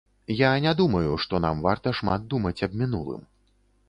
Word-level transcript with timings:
Я 0.37 0.51
не 0.65 0.71
думаю, 0.79 1.11
што 1.25 1.41
нам 1.45 1.61
варта 1.65 1.93
шмат 1.99 2.25
думаць 2.31 2.57
аб 2.69 2.73
мінулым. 2.81 3.21